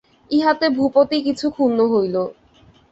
[0.31, 2.15] ইহাতে ভূপতি কিছু ক্ষুণ্ন হইল।